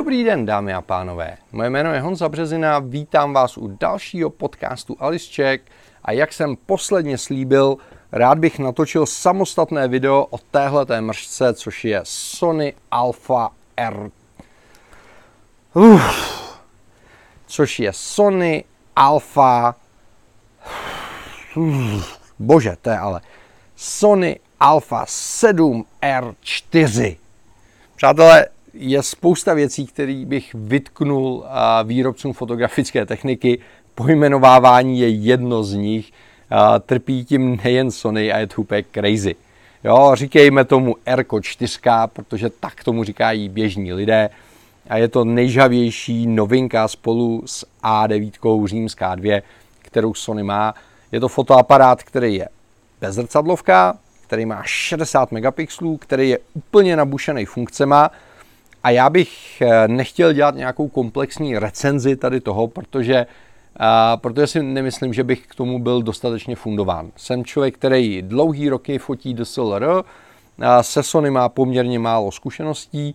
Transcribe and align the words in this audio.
Dobrý 0.00 0.24
den, 0.24 0.46
dámy 0.46 0.74
a 0.74 0.80
pánové. 0.80 1.36
Moje 1.52 1.70
jméno 1.70 1.92
je 1.92 2.00
Honza 2.00 2.28
Březina, 2.28 2.78
vítám 2.78 3.32
vás 3.32 3.58
u 3.58 3.76
dalšího 3.80 4.30
podcastu 4.30 4.96
Alisček 5.00 5.62
a 6.04 6.12
jak 6.12 6.32
jsem 6.32 6.56
posledně 6.66 7.18
slíbil, 7.18 7.76
rád 8.12 8.38
bych 8.38 8.58
natočil 8.58 9.06
samostatné 9.06 9.88
video 9.88 10.26
o 10.30 10.38
téhleté 10.38 11.00
mržce, 11.00 11.54
což 11.54 11.84
je 11.84 12.00
Sony 12.04 12.74
Alpha 12.90 13.50
R. 13.76 14.10
Uf. 15.74 16.60
Což 17.46 17.80
je 17.80 17.92
Sony 17.92 18.64
Alpha... 18.96 19.74
Bože, 22.38 22.76
to 22.82 22.90
je 22.90 22.98
ale... 22.98 23.20
Sony 23.76 24.40
Alpha 24.60 25.04
7 25.08 25.84
R4. 26.02 27.16
Přátelé, 27.96 28.46
je 28.80 29.02
spousta 29.02 29.54
věcí, 29.54 29.86
které 29.86 30.24
bych 30.26 30.54
vytknul 30.54 31.44
výrobcům 31.84 32.32
fotografické 32.32 33.06
techniky. 33.06 33.58
Pojmenovávání 33.94 35.00
je 35.00 35.08
jedno 35.08 35.64
z 35.64 35.74
nich. 35.74 36.12
Trpí 36.86 37.24
tím 37.24 37.60
nejen 37.64 37.90
Sony 37.90 38.32
a 38.32 38.38
je 38.38 38.46
to 38.46 38.60
úplně 38.60 38.84
crazy. 38.94 39.34
Jo, 39.84 40.10
říkejme 40.14 40.64
tomu 40.64 40.96
r 41.06 41.24
4, 41.42 41.78
protože 42.12 42.50
tak 42.60 42.84
tomu 42.84 43.04
říkají 43.04 43.48
běžní 43.48 43.92
lidé. 43.92 44.30
A 44.88 44.96
je 44.96 45.08
to 45.08 45.24
nejžavější 45.24 46.26
novinka 46.26 46.88
spolu 46.88 47.42
s 47.46 47.66
A9 47.82 48.66
římská 48.66 49.14
2, 49.14 49.40
kterou 49.82 50.14
Sony 50.14 50.42
má. 50.42 50.74
Je 51.12 51.20
to 51.20 51.28
fotoaparát, 51.28 52.02
který 52.02 52.34
je 52.34 52.48
bezrcadlovka, 53.00 53.98
který 54.26 54.46
má 54.46 54.62
60 54.64 55.32
megapixelů, 55.32 55.96
který 55.96 56.28
je 56.28 56.38
úplně 56.54 56.96
nabušený 56.96 57.44
funkcema, 57.44 58.10
a 58.82 58.90
já 58.90 59.10
bych 59.10 59.62
eh, 59.62 59.88
nechtěl 59.88 60.32
dělat 60.32 60.54
nějakou 60.54 60.88
komplexní 60.88 61.58
recenzi 61.58 62.16
tady 62.16 62.40
toho, 62.40 62.68
protože, 62.68 63.26
uh, 63.80 63.86
protože 64.20 64.46
si 64.46 64.62
nemyslím, 64.62 65.14
že 65.14 65.24
bych 65.24 65.46
k 65.46 65.54
tomu 65.54 65.78
byl 65.78 66.02
dostatečně 66.02 66.56
fundován. 66.56 67.10
Jsem 67.16 67.44
člověk, 67.44 67.74
který 67.74 68.22
dlouhý 68.22 68.68
roky 68.68 68.98
fotí 68.98 69.34
DSLR, 69.34 69.82
uh, 69.82 70.02
se 70.80 71.02
Sony 71.02 71.30
má 71.30 71.48
poměrně 71.48 71.98
málo 71.98 72.30
zkušeností 72.30 73.14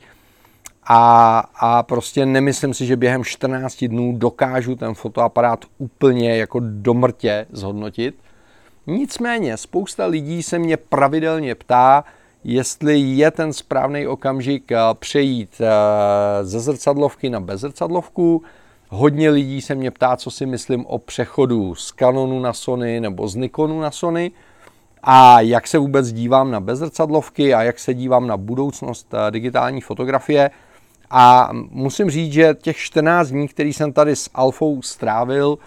a, 0.88 1.40
a 1.56 1.84
prostě 1.84 2.26
nemyslím 2.26 2.74
si, 2.74 2.86
že 2.86 2.96
během 2.96 3.24
14 3.24 3.84
dnů 3.84 4.14
dokážu 4.18 4.76
ten 4.76 4.94
fotoaparát 4.94 5.66
úplně 5.78 6.38
jako 6.38 6.60
do 6.64 6.94
mrtě 6.94 7.46
zhodnotit. 7.52 8.16
Nicméně 8.88 9.58
spousta 9.58 10.06
lidí 10.06 10.44
se 10.44 10.60
mě 10.60 10.78
pravidelně 10.78 11.56
ptá, 11.56 12.04
jestli 12.48 13.00
je 13.00 13.32
ten 13.32 13.54
správný 13.54 14.08
okamžik 14.08 14.72
eh, 14.72 14.78
přejít 14.94 15.62
eh, 15.62 16.46
ze 16.46 16.60
zrcadlovky 16.60 17.30
na 17.30 17.40
bezrcadlovku. 17.40 18.44
Hodně 18.90 19.30
lidí 19.30 19.62
se 19.62 19.76
mě 19.76 19.92
ptá, 19.92 20.18
co 20.18 20.32
si 20.32 20.46
myslím 20.46 20.86
o 20.86 21.00
přechodu 21.00 21.76
z 21.76 21.92
Canonu 21.92 22.40
na 22.40 22.54
Sony 22.54 23.00
nebo 23.00 23.28
z 23.28 23.36
Nikonu 23.36 23.82
na 23.82 23.92
Sony 23.92 24.32
a 25.04 25.42
jak 25.42 25.68
se 25.68 25.78
vůbec 25.78 26.12
dívám 26.12 26.52
na 26.52 26.60
bezrcadlovky 26.60 27.54
a 27.54 27.64
jak 27.64 27.80
se 27.80 27.94
dívám 27.94 28.28
na 28.28 28.38
budoucnost 28.38 29.14
eh, 29.14 29.32
digitální 29.32 29.82
fotografie. 29.82 30.52
A 31.10 31.50
musím 31.70 32.10
říct, 32.10 32.34
že 32.34 32.56
těch 32.62 32.78
14 32.78 33.28
dní, 33.28 33.48
který 33.48 33.74
jsem 33.74 33.94
tady 33.94 34.16
s 34.16 34.30
Alfou 34.34 34.82
strávil, 34.82 35.58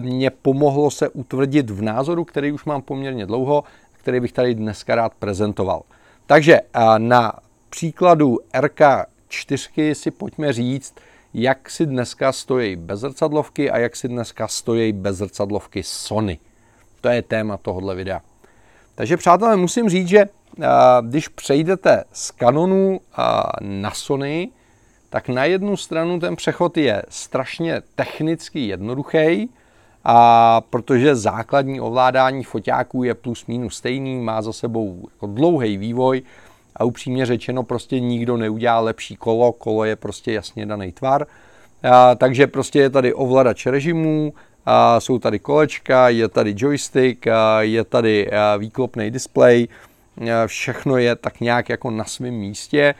mě 0.00 0.30
pomohlo 0.30 0.90
se 0.90 1.08
utvrdit 1.08 1.70
v 1.70 1.82
názoru, 1.82 2.24
který 2.24 2.52
už 2.52 2.64
mám 2.64 2.82
poměrně 2.82 3.26
dlouho 3.26 3.64
který 4.06 4.20
bych 4.20 4.32
tady 4.32 4.54
dneska 4.54 4.94
rád 4.94 5.14
prezentoval. 5.14 5.82
Takže 6.26 6.60
na 6.98 7.32
příkladu 7.70 8.38
RK4 8.54 9.92
si 9.92 10.10
pojďme 10.10 10.52
říct, 10.52 10.94
jak 11.34 11.70
si 11.70 11.86
dneska 11.86 12.32
stojí 12.32 12.76
bezrcadlovky 12.76 13.70
a 13.70 13.78
jak 13.78 13.96
si 13.96 14.08
dneska 14.08 14.48
stojí 14.48 14.92
bezrcadlovky 14.92 15.82
Sony. 15.82 16.38
To 17.00 17.08
je 17.08 17.22
téma 17.22 17.56
tohohle 17.56 17.94
videa. 17.94 18.20
Takže 18.94 19.16
přátelé, 19.16 19.56
musím 19.56 19.88
říct, 19.88 20.08
že 20.08 20.26
když 21.02 21.28
přejdete 21.28 22.04
z 22.12 22.30
Canonu 22.30 23.00
na 23.60 23.90
Sony, 23.90 24.48
tak 25.10 25.28
na 25.28 25.44
jednu 25.44 25.76
stranu 25.76 26.20
ten 26.20 26.36
přechod 26.36 26.76
je 26.76 27.02
strašně 27.08 27.82
technicky 27.94 28.66
jednoduchý, 28.66 29.50
a 30.08 30.60
protože 30.70 31.16
základní 31.16 31.80
ovládání 31.80 32.44
foťáků 32.44 33.02
je 33.02 33.14
plus 33.14 33.46
minus 33.46 33.76
stejný, 33.76 34.16
má 34.16 34.42
za 34.42 34.52
sebou 34.52 35.08
jako 35.12 35.26
dlouhý 35.26 35.76
vývoj 35.76 36.22
a 36.76 36.84
upřímně 36.84 37.26
řečeno 37.26 37.62
prostě 37.62 38.00
nikdo 38.00 38.36
neudělá 38.36 38.80
lepší 38.80 39.16
kolo, 39.16 39.52
kolo 39.52 39.84
je 39.84 39.96
prostě 39.96 40.32
jasně 40.32 40.66
daný 40.66 40.92
tvar. 40.92 41.26
A, 41.92 42.14
takže 42.14 42.46
prostě 42.46 42.78
je 42.78 42.90
tady 42.90 43.14
ovladač 43.14 43.66
režimů, 43.66 44.32
a 44.66 45.00
jsou 45.00 45.18
tady 45.18 45.38
kolečka, 45.38 46.08
je 46.08 46.28
tady 46.28 46.54
joystick, 46.56 47.26
a 47.26 47.62
je 47.62 47.84
tady 47.84 48.30
výklopný 48.58 49.10
displej, 49.10 49.68
všechno 50.46 50.96
je 50.96 51.16
tak 51.16 51.40
nějak 51.40 51.68
jako 51.68 51.90
na 51.90 52.04
svém 52.04 52.34
místě, 52.34 52.94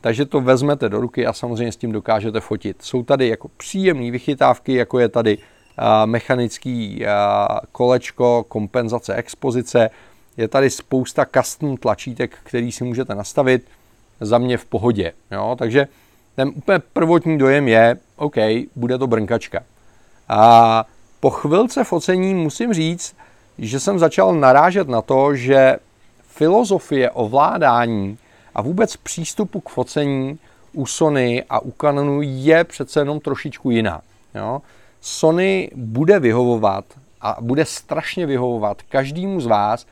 takže 0.00 0.26
to 0.26 0.40
vezmete 0.40 0.88
do 0.88 1.00
ruky 1.00 1.26
a 1.26 1.32
samozřejmě 1.32 1.72
s 1.72 1.76
tím 1.76 1.92
dokážete 1.92 2.40
fotit. 2.40 2.82
Jsou 2.82 3.02
tady 3.02 3.28
jako 3.28 3.48
příjemné 3.56 4.10
vychytávky, 4.10 4.74
jako 4.74 4.98
je 4.98 5.08
tady 5.08 5.38
mechanický 6.04 7.04
kolečko, 7.72 8.44
kompenzace 8.48 9.14
expozice. 9.14 9.90
Je 10.36 10.48
tady 10.48 10.70
spousta 10.70 11.26
custom 11.36 11.76
tlačítek, 11.76 12.38
který 12.42 12.72
si 12.72 12.84
můžete 12.84 13.14
nastavit 13.14 13.66
za 14.20 14.38
mě 14.38 14.58
v 14.58 14.64
pohodě. 14.64 15.12
Jo? 15.30 15.56
Takže 15.58 15.88
ten 16.36 16.48
úplně 16.48 16.78
prvotní 16.92 17.38
dojem 17.38 17.68
je, 17.68 17.96
OK, 18.16 18.36
bude 18.76 18.98
to 18.98 19.06
brnkačka. 19.06 19.62
A 20.28 20.84
po 21.20 21.30
chvilce 21.30 21.84
focení 21.84 22.34
musím 22.34 22.72
říct, 22.72 23.16
že 23.58 23.80
jsem 23.80 23.98
začal 23.98 24.34
narážet 24.34 24.88
na 24.88 25.02
to, 25.02 25.34
že 25.34 25.76
filozofie 26.22 27.10
ovládání 27.10 28.18
a 28.54 28.62
vůbec 28.62 28.96
přístupu 28.96 29.60
k 29.60 29.68
focení 29.68 30.38
u 30.72 30.86
Sony 30.86 31.44
a 31.50 31.60
u 31.60 31.70
Canonu 31.70 32.22
je 32.22 32.64
přece 32.64 33.00
jenom 33.00 33.20
trošičku 33.20 33.70
jiná. 33.70 34.00
Jo? 34.34 34.62
Sony 35.04 35.70
bude 35.74 36.20
vyhovovat 36.20 36.84
a 37.20 37.36
bude 37.40 37.64
strašně 37.64 38.26
vyhovovat 38.26 38.82
každému 38.82 39.40
z 39.40 39.46
vás, 39.46 39.86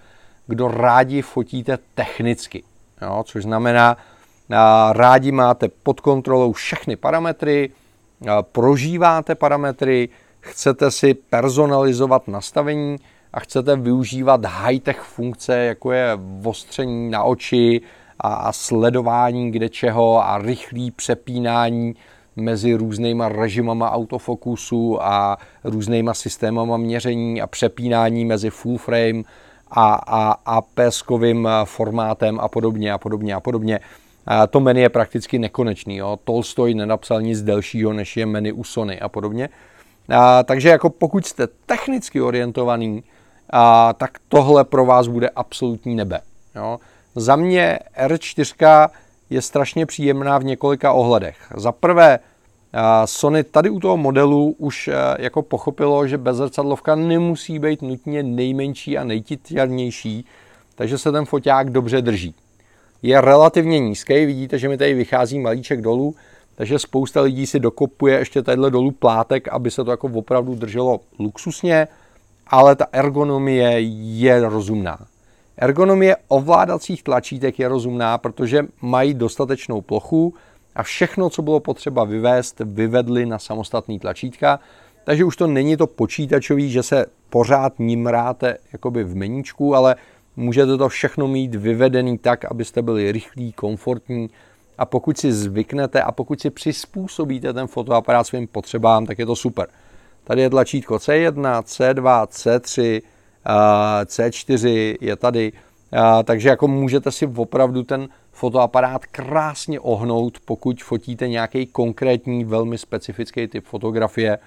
kdo 0.47 0.69
rádi 0.69 1.23
fotíte 1.23 1.79
technicky. 1.95 2.63
Jo, 3.03 3.23
což 3.27 3.43
znamená, 3.43 3.97
rádi 4.93 5.33
máte 5.33 5.69
pod 5.69 6.01
kontrolou 6.01 6.53
všechny 6.53 6.97
parametry, 6.97 7.71
prožíváte 8.43 9.35
parametry, 9.35 10.09
chcete 10.41 10.91
si 10.91 11.15
personalizovat 11.15 12.29
nastavení 12.29 12.97
a 13.33 13.41
chcete 13.41 13.77
využívat 13.77 14.45
high-tech 14.45 15.01
funkce, 15.01 15.57
jako 15.57 15.93
je 15.93 16.19
ostření 16.45 17.11
na 17.11 17.23
oči 17.23 17.81
a 18.21 18.53
sledování 18.53 19.51
kde 19.51 19.69
čeho 19.69 20.25
a 20.25 20.39
rychlý 20.39 20.91
přepínání 20.91 21.95
mezi 22.37 22.75
různýma 22.75 23.29
režimama 23.29 23.91
autofokusu 23.91 25.03
a 25.03 25.39
různýma 25.65 26.15
systémama 26.15 26.77
měření 26.77 27.43
a 27.43 27.47
přepínání 27.47 28.25
mezi 28.25 28.51
full 28.51 28.79
frame 28.79 29.23
a, 29.71 29.95
a, 29.95 30.37
a 30.47 30.61
peskovým 30.61 31.49
formátem 31.65 32.41
a 32.41 32.49
podobně 32.49 32.93
a 32.93 32.99
podobně 32.99 33.35
a 33.35 33.41
podobně. 33.41 33.81
A 34.27 34.47
to 34.47 34.61
menu 34.61 34.81
je 34.81 34.89
prakticky 34.89 35.39
nekonečný. 35.39 35.97
Jo. 35.97 36.19
Tolstoj 36.25 36.75
nenapsal 36.75 37.23
nic 37.23 37.43
delšího, 37.43 37.93
než 37.93 38.17
je 38.17 38.27
menu 38.27 38.55
u 38.55 38.65
Sony 38.65 39.01
a 39.01 39.09
podobně. 39.09 39.49
A, 40.09 40.43
takže 40.43 40.69
jako 40.69 40.91
pokud 40.91 41.27
jste 41.27 41.49
technicky 41.67 42.21
orientovaný, 42.21 43.03
a, 43.51 43.93
tak 43.93 44.11
tohle 44.29 44.65
pro 44.65 44.87
vás 44.87 45.09
bude 45.09 45.29
absolutní 45.29 45.95
nebe. 45.95 46.21
Jo. 46.57 46.79
Za 47.15 47.37
mě 47.37 47.79
R4 48.05 48.89
je 49.31 49.43
strašně 49.43 49.87
příjemná 49.87 50.39
v 50.39 50.45
několika 50.45 50.93
ohledech. 50.93 51.37
Za 51.57 51.73
prvé, 51.73 52.19
Sony 53.05 53.45
tady 53.45 53.71
u 53.71 53.81
toho 53.81 53.97
modelu 53.97 54.55
už 54.59 54.89
e, 54.89 54.95
jako 55.19 55.43
pochopilo, 55.43 56.07
že 56.07 56.19
bezrcadlovka 56.19 56.95
nemusí 56.95 57.59
být 57.59 57.83
nutně 57.83 58.23
nejmenší 58.23 58.99
a 58.99 59.05
nejtitěrnější, 59.05 60.25
takže 60.75 60.99
se 60.99 61.13
ten 61.13 61.25
foťák 61.25 61.71
dobře 61.71 62.03
drží. 62.03 62.35
Je 63.03 63.21
relativně 63.21 63.79
nízký, 63.79 64.27
vidíte, 64.27 64.59
že 64.59 64.69
mi 64.69 64.79
tady 64.79 64.95
vychází 64.95 65.39
malíček 65.39 65.81
dolů, 65.81 66.15
takže 66.55 66.79
spousta 66.79 67.21
lidí 67.21 67.47
si 67.47 67.61
dokopuje 67.61 68.19
ještě 68.19 68.43
tadyhle 68.43 68.71
dolů 68.71 68.91
plátek, 68.91 69.49
aby 69.49 69.71
se 69.71 69.85
to 69.85 69.91
jako 69.91 70.11
opravdu 70.15 70.55
drželo 70.55 71.01
luxusně, 71.19 71.89
ale 72.47 72.77
ta 72.77 72.87
ergonomie 72.93 73.81
je 74.21 74.49
rozumná. 74.49 74.99
Ergonomie 75.61 76.17
ovládacích 76.29 77.03
tlačítek 77.03 77.59
je 77.59 77.69
rozumná, 77.69 78.19
protože 78.19 78.65
mají 78.83 79.15
dostatečnou 79.15 79.81
plochu 79.81 80.35
a 80.75 80.83
všechno, 80.83 81.31
co 81.31 81.43
bylo 81.43 81.61
potřeba 81.61 82.05
vyvést, 82.05 82.61
vyvedli 82.65 83.27
na 83.27 83.39
samostatný 83.39 83.99
tlačítka, 83.99 84.61
takže 85.05 85.25
už 85.25 85.37
to 85.37 85.47
není 85.47 85.77
to 85.77 85.87
počítačový, 85.87 86.71
že 86.71 86.83
se 86.83 87.07
pořád 87.31 87.79
nimráte 87.79 88.57
jakoby 88.73 89.05
v 89.05 89.17
meníčku, 89.17 89.75
ale 89.75 89.97
můžete 90.37 90.77
to 90.77 90.89
všechno 90.89 91.29
mít 91.29 91.55
vyvedený 91.55 92.19
tak, 92.19 92.45
abyste 92.45 92.83
byli 92.83 93.13
rychlí, 93.13 93.53
komfortní 93.53 94.31
a 94.79 94.85
pokud 94.85 95.19
si 95.19 95.33
zvyknete 95.33 96.03
a 96.03 96.13
pokud 96.13 96.41
si 96.41 96.51
přizpůsobíte 96.51 97.53
ten 97.53 97.67
fotoaparát 97.67 98.27
svým 98.27 98.47
potřebám, 98.47 99.07
tak 99.07 99.19
je 99.19 99.27
to 99.27 99.37
super. 99.37 99.69
Tady 100.25 100.43
je 100.43 100.51
tlačítko 100.51 100.97
C1, 100.97 101.63
C2, 101.63 102.27
C3, 102.27 103.03
C4 104.05 104.97
je 105.01 105.17
tady, 105.17 105.53
takže 106.25 106.49
jako 106.49 106.69
můžete 106.69 107.11
si 107.11 107.27
opravdu 107.27 107.83
ten 107.83 108.09
fotoaparát 108.33 109.07
krásně 109.07 109.81
ohnout, 109.81 110.39
pokud 110.45 110.83
fotíte 110.83 111.29
nějaký 111.29 111.67
konkrétní, 111.67 112.45
velmi 112.45 112.79
specifický 112.79 113.47
typ 113.47 113.65
fotografie, 113.67 114.39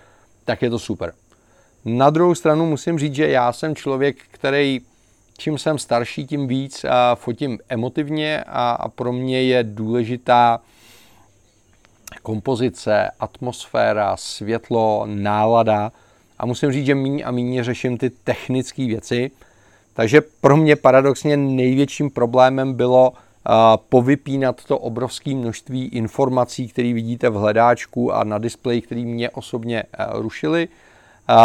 tak 0.46 0.62
je 0.62 0.70
to 0.70 0.80
super. 0.80 1.14
Na 1.86 2.10
druhou 2.10 2.36
stranu 2.36 2.66
musím 2.66 3.00
říct, 3.00 3.16
že 3.16 3.28
já 3.28 3.54
jsem 3.54 3.76
člověk, 3.76 4.18
který 4.32 4.82
čím 5.38 5.58
jsem 5.58 5.78
starší, 5.78 6.28
tím 6.28 6.48
víc 6.48 6.86
a 6.90 7.16
fotím 7.16 7.60
emotivně 7.70 8.44
a, 8.44 8.72
a 8.72 8.90
pro 8.90 9.14
mě 9.14 9.44
je 9.44 9.64
důležitá 9.64 10.60
kompozice, 12.24 13.12
atmosféra, 13.20 14.18
světlo, 14.18 15.04
nálada 15.06 15.92
a 16.44 16.46
musím 16.46 16.72
říct, 16.72 16.86
že 16.86 16.96
méně 16.96 17.24
a 17.24 17.32
méně 17.32 17.64
řeším 17.64 17.98
ty 17.98 18.10
technické 18.10 18.86
věci. 18.86 19.32
Takže 19.94 20.22
pro 20.42 20.58
mě 20.58 20.76
paradoxně 20.76 21.38
největším 21.38 22.10
problémem 22.10 22.74
bylo 22.74 23.10
uh, 23.12 23.16
povypínat 23.90 24.64
to 24.64 24.78
obrovské 24.78 25.36
množství 25.36 25.86
informací, 25.86 26.68
které 26.68 26.94
vidíte 26.94 27.30
v 27.30 27.34
hledáčku 27.34 28.14
a 28.14 28.24
na 28.24 28.38
displeji, 28.38 28.82
které 28.82 29.02
mě 29.02 29.30
osobně 29.30 29.84
uh, 29.84 30.22
rušily. 30.22 30.68
Uh, 31.30 31.36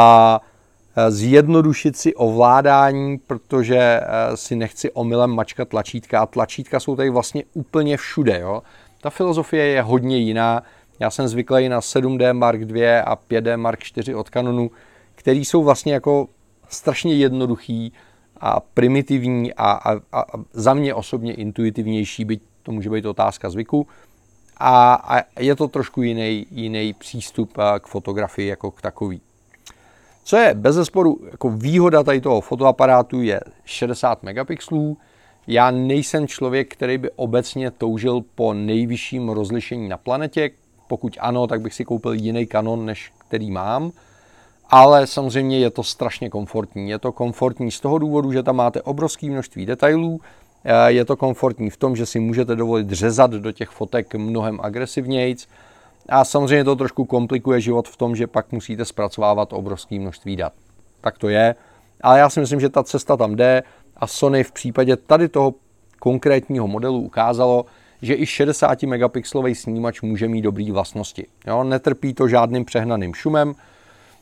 zjednodušit 1.08 1.96
si 1.96 2.14
ovládání, 2.14 3.18
protože 3.18 4.00
si 4.34 4.56
nechci 4.56 4.90
omylem 4.90 5.30
mačkat 5.30 5.68
tlačítka 5.68 6.20
a 6.20 6.26
tlačítka 6.26 6.80
jsou 6.80 6.96
tady 6.96 7.10
vlastně 7.10 7.44
úplně 7.54 7.96
všude. 7.96 8.38
Jo? 8.40 8.62
Ta 9.00 9.10
filozofie 9.10 9.64
je 9.66 9.82
hodně 9.82 10.16
jiná. 10.16 10.62
Já 11.00 11.10
jsem 11.10 11.28
zvyklý 11.28 11.68
na 11.68 11.80
7D 11.80 12.34
Mark 12.34 12.60
II 12.60 12.88
a 12.88 13.16
5D 13.30 13.56
Mark 13.56 13.80
IV 13.96 14.16
od 14.16 14.30
Canonu, 14.30 14.70
který 15.18 15.44
jsou 15.44 15.64
vlastně 15.64 15.92
jako 15.92 16.28
strašně 16.68 17.14
jednoduchý 17.14 17.92
a 18.40 18.60
primitivní 18.60 19.54
a, 19.54 19.70
a, 19.72 20.00
a 20.12 20.24
za 20.52 20.74
mě 20.74 20.94
osobně 20.94 21.34
intuitivnější, 21.34 22.24
byť 22.24 22.42
to 22.62 22.72
může 22.72 22.90
být 22.90 23.06
otázka 23.06 23.50
zvyku. 23.50 23.86
A, 24.56 24.94
a 24.94 25.40
je 25.40 25.56
to 25.56 25.68
trošku 25.68 26.02
jiný, 26.02 26.46
jiný 26.50 26.92
přístup 26.92 27.52
k 27.80 27.86
fotografii 27.86 28.48
jako 28.48 28.70
k 28.70 28.82
takový. 28.82 29.20
Co 30.24 30.36
je 30.36 30.54
bez 30.54 30.74
zesporu 30.74 31.18
jako 31.30 31.50
výhoda 31.50 32.02
tady 32.02 32.20
toho 32.20 32.40
fotoaparátu 32.40 33.22
je 33.22 33.40
60 33.64 34.22
megapixelů. 34.22 34.96
Já 35.46 35.70
nejsem 35.70 36.26
člověk, 36.26 36.72
který 36.72 36.98
by 36.98 37.10
obecně 37.16 37.70
toužil 37.70 38.20
po 38.34 38.54
nejvyšším 38.54 39.28
rozlišení 39.28 39.88
na 39.88 39.96
planetě. 39.96 40.50
Pokud 40.88 41.16
ano, 41.20 41.46
tak 41.46 41.60
bych 41.60 41.74
si 41.74 41.84
koupil 41.84 42.12
jiný 42.12 42.46
kanon, 42.46 42.86
než 42.86 43.12
který 43.28 43.50
mám 43.50 43.92
ale 44.70 45.06
samozřejmě 45.06 45.58
je 45.58 45.70
to 45.70 45.82
strašně 45.82 46.30
komfortní. 46.30 46.90
Je 46.90 46.98
to 46.98 47.12
komfortní 47.12 47.70
z 47.70 47.80
toho 47.80 47.98
důvodu, 47.98 48.32
že 48.32 48.42
tam 48.42 48.56
máte 48.56 48.82
obrovské 48.82 49.26
množství 49.26 49.66
detailů, 49.66 50.20
eh, 50.64 50.92
je 50.92 51.04
to 51.04 51.16
komfortní 51.16 51.70
v 51.70 51.76
tom, 51.76 51.96
že 51.96 52.06
si 52.06 52.20
můžete 52.20 52.56
dovolit 52.56 52.90
řezat 52.90 53.30
do 53.30 53.52
těch 53.52 53.68
fotek 53.68 54.14
mnohem 54.14 54.60
agresivnějc 54.62 55.48
a 56.08 56.24
samozřejmě 56.24 56.64
to 56.64 56.76
trošku 56.76 57.04
komplikuje 57.04 57.60
život 57.60 57.88
v 57.88 57.96
tom, 57.96 58.16
že 58.16 58.26
pak 58.26 58.52
musíte 58.52 58.84
zpracovávat 58.84 59.52
obrovské 59.52 59.98
množství 59.98 60.36
dat. 60.36 60.52
Tak 61.00 61.18
to 61.18 61.28
je, 61.28 61.54
ale 62.00 62.18
já 62.18 62.30
si 62.30 62.40
myslím, 62.40 62.60
že 62.60 62.68
ta 62.68 62.82
cesta 62.82 63.16
tam 63.16 63.36
jde 63.36 63.62
a 63.96 64.06
Sony 64.06 64.44
v 64.44 64.52
případě 64.52 64.96
tady 64.96 65.28
toho 65.28 65.54
konkrétního 65.98 66.68
modelu 66.68 67.00
ukázalo, 67.00 67.66
že 68.02 68.14
i 68.14 68.26
60 68.26 68.82
megapixelový 68.82 69.54
snímač 69.54 70.02
může 70.02 70.28
mít 70.28 70.42
dobré 70.42 70.72
vlastnosti. 70.72 71.26
Jo, 71.46 71.64
netrpí 71.64 72.14
to 72.14 72.28
žádným 72.28 72.64
přehnaným 72.64 73.14
šumem, 73.14 73.54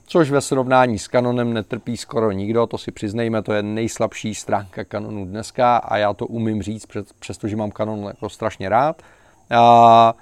což 0.06 0.30
ve 0.30 0.40
srovnání 0.40 0.98
s 0.98 1.08
Canonem 1.08 1.52
netrpí 1.52 1.96
skoro 1.96 2.32
nikdo, 2.32 2.66
to 2.66 2.78
si 2.78 2.92
přiznejme, 2.92 3.42
to 3.42 3.52
je 3.52 3.62
nejslabší 3.62 4.34
stránka 4.34 4.84
Canonu 4.84 5.24
dneska 5.24 5.76
a 5.76 5.96
já 5.96 6.14
to 6.14 6.26
umím 6.26 6.62
říct, 6.62 6.86
přestože 7.18 7.56
mám 7.56 7.70
Canon 7.72 8.04
jako 8.04 8.28
strašně 8.28 8.68
rád. 8.68 9.02
A, 9.50 10.14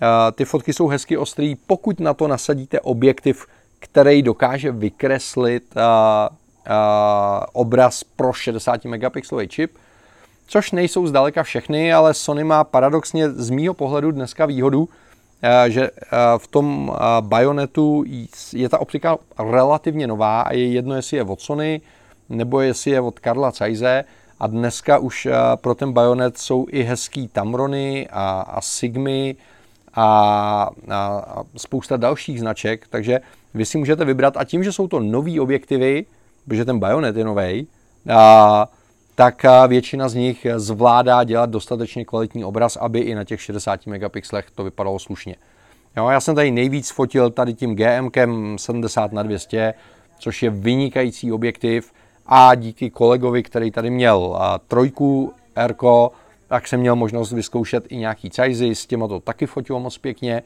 a, 0.00 0.30
ty 0.30 0.44
fotky 0.44 0.72
jsou 0.72 0.88
hezky 0.88 1.16
ostrý, 1.16 1.54
pokud 1.54 2.00
na 2.00 2.14
to 2.14 2.28
nasadíte 2.28 2.80
objektiv, 2.80 3.46
který 3.78 4.22
dokáže 4.22 4.72
vykreslit 4.72 5.76
a, 5.76 6.28
a, 6.66 7.46
obraz 7.52 8.04
pro 8.04 8.32
60 8.32 8.84
megapixelový 8.84 9.48
čip, 9.48 9.76
což 10.46 10.72
nejsou 10.72 11.06
zdaleka 11.06 11.42
všechny, 11.42 11.92
ale 11.92 12.14
Sony 12.14 12.44
má 12.44 12.64
paradoxně 12.64 13.30
z 13.30 13.50
mýho 13.50 13.74
pohledu 13.74 14.10
dneska 14.10 14.46
výhodu, 14.46 14.88
že 15.68 15.90
eh, 15.90 16.16
v 16.38 16.46
tom 16.46 16.92
eh, 16.92 16.98
Bayonetu 17.20 18.04
je 18.52 18.68
ta 18.68 18.78
optika 18.78 19.18
relativně 19.38 20.06
nová 20.06 20.40
a 20.40 20.52
je 20.52 20.66
jedno, 20.66 20.94
jestli 20.96 21.16
je 21.16 21.24
od 21.24 21.40
Sony 21.40 21.80
nebo 22.28 22.60
jestli 22.60 22.90
je 22.90 23.00
od 23.00 23.18
Karla 23.18 23.50
Zeize 23.50 24.04
a 24.40 24.46
dneska 24.46 24.98
už 24.98 25.28
pro 25.54 25.74
ten 25.74 25.92
Bayonet 25.92 26.38
jsou 26.38 26.66
i 26.70 26.82
hezký 26.82 27.28
Tamrony 27.28 28.08
a, 28.10 28.40
a 28.40 28.60
Sigmy 28.60 29.36
a, 29.94 30.70
a, 30.90 31.42
spousta 31.56 31.96
dalších 31.96 32.40
značek, 32.40 32.86
takže 32.90 33.20
vy 33.54 33.64
si 33.64 33.78
můžete 33.78 34.04
vybrat. 34.04 34.36
A 34.36 34.44
tím, 34.44 34.64
že 34.64 34.72
jsou 34.72 34.88
to 34.88 35.00
nový 35.00 35.40
objektivy, 35.40 36.06
protože 36.44 36.64
ten 36.64 36.78
Bayonet 36.78 37.16
je 37.16 37.24
nový, 37.24 37.66
a, 38.16 38.68
tak 39.20 39.42
většina 39.68 40.08
z 40.08 40.14
nich 40.14 40.46
zvládá 40.56 41.24
dělat 41.24 41.50
dostatečně 41.50 42.04
kvalitní 42.04 42.44
obraz, 42.44 42.76
aby 42.76 42.98
i 42.98 43.14
na 43.14 43.24
těch 43.24 43.40
60 43.40 43.86
megapixelech 43.86 44.50
to 44.50 44.64
vypadalo 44.64 44.98
slušně. 44.98 45.36
Jo, 45.96 46.08
já 46.08 46.20
jsem 46.20 46.34
tady 46.34 46.50
nejvíc 46.50 46.90
fotil 46.90 47.30
tady 47.30 47.54
tím 47.54 47.76
GM 47.76 48.58
70 48.58 49.12
na 49.12 49.22
200, 49.22 49.74
což 50.18 50.42
je 50.42 50.50
vynikající 50.50 51.32
objektiv 51.32 51.92
a 52.26 52.54
díky 52.54 52.90
kolegovi, 52.90 53.42
který 53.42 53.70
tady 53.70 53.90
měl 53.90 54.40
trojku 54.68 55.32
Rko, 55.66 56.12
tak 56.48 56.68
jsem 56.68 56.80
měl 56.80 56.96
možnost 56.96 57.32
vyzkoušet 57.32 57.84
i 57.88 57.96
nějaký 57.96 58.30
cajzy, 58.30 58.74
s 58.74 58.86
těma 58.86 59.08
to 59.08 59.20
taky 59.20 59.46
fotilo 59.46 59.80
moc 59.80 59.98
pěkně. 59.98 60.42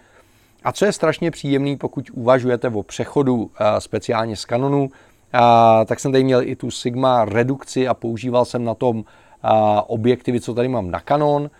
A 0.64 0.72
co 0.72 0.84
je 0.84 0.92
strašně 0.92 1.30
příjemný, 1.30 1.76
pokud 1.76 2.10
uvažujete 2.12 2.68
o 2.68 2.82
přechodu 2.82 3.50
speciálně 3.78 4.36
z 4.36 4.44
Canonu, 4.44 4.90
a, 5.34 5.84
tak 5.84 6.00
jsem 6.00 6.12
tady 6.12 6.24
měl 6.24 6.42
i 6.42 6.56
tu 6.56 6.70
Sigma 6.70 7.24
redukci 7.24 7.88
a 7.88 7.94
používal 7.94 8.44
jsem 8.44 8.64
na 8.64 8.74
tom 8.74 9.04
a, 9.42 9.82
objektivy, 9.88 10.40
co 10.40 10.54
tady 10.54 10.68
mám 10.68 10.90
na 10.90 11.00
Canon 11.00 11.50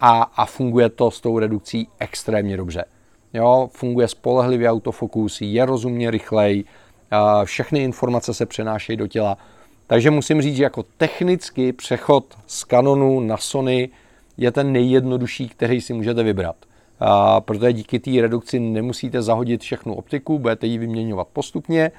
a, 0.00 0.22
a 0.22 0.46
funguje 0.46 0.88
to 0.88 1.10
s 1.10 1.20
tou 1.20 1.38
redukcí 1.38 1.88
extrémně 1.98 2.56
dobře. 2.56 2.84
Jo, 3.34 3.68
funguje 3.72 4.08
spolehlivě 4.08 4.70
autofokus, 4.70 5.40
je 5.40 5.66
rozumně 5.66 6.10
rychlej, 6.10 6.64
a, 7.10 7.44
všechny 7.44 7.82
informace 7.84 8.34
se 8.34 8.46
přenášejí 8.46 8.96
do 8.96 9.06
těla. 9.06 9.38
Takže 9.86 10.10
musím 10.10 10.42
říct, 10.42 10.56
že 10.56 10.62
jako 10.62 10.84
technicky 10.96 11.72
přechod 11.72 12.24
z 12.46 12.64
Canonu 12.64 13.20
na 13.20 13.36
Sony 13.36 13.88
je 14.36 14.50
ten 14.52 14.72
nejjednodušší, 14.72 15.48
který 15.48 15.80
si 15.80 15.92
můžete 15.92 16.22
vybrat. 16.22 16.56
A, 17.00 17.40
protože 17.40 17.72
díky 17.72 17.98
té 17.98 18.10
redukci 18.20 18.60
nemusíte 18.60 19.22
zahodit 19.22 19.60
všechnu 19.60 19.94
optiku, 19.94 20.38
budete 20.38 20.66
ji 20.66 20.78
vyměňovat 20.78 21.28
postupně 21.32 21.90